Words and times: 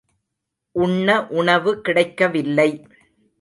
உண்ண 0.75 1.27
உணவு 1.29 1.81
கிடைக்கவில்லை. 1.81 2.69